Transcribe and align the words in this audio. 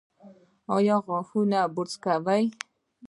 ایا 0.75 0.95
غاښونه 1.05 1.59
برس 1.75 1.93
کوي؟ 2.03 2.43